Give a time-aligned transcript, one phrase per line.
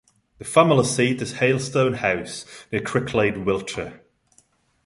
[0.39, 4.01] The family seat is Hailstone House, near Cricklade, Wiltshire.